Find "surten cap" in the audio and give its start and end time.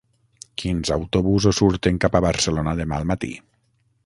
1.63-2.19